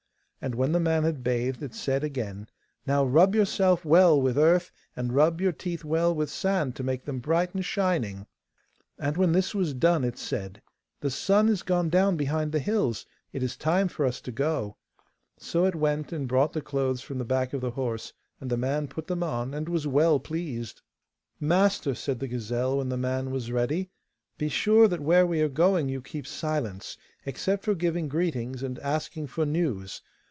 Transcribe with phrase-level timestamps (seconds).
[0.43, 2.47] and when the man had bathed it said again,
[2.87, 7.05] 'Now rub yourself well with earth, and rub your teeth well with sand to make
[7.05, 8.25] them bright and shining.'
[8.97, 10.63] And when this was done it said,
[11.01, 14.77] 'The sun has gone down behind the hills; it is time for us to go':
[15.37, 18.57] so it went and brought the clothes from the back of the horse, and the
[18.57, 20.81] man put them on and was well pleased.
[21.39, 23.91] 'Master!' said the gazelle when the man was ready,
[24.39, 26.97] 'be sure that where we are going you keep silence,
[27.27, 30.01] except for giving greetings and asking for news.